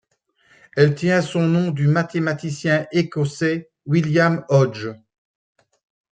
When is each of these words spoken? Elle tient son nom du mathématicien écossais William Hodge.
Elle 0.75 0.95
tient 0.95 1.21
son 1.21 1.41
nom 1.47 1.69
du 1.69 1.85
mathématicien 1.85 2.87
écossais 2.91 3.69
William 3.85 4.43
Hodge. 4.49 4.87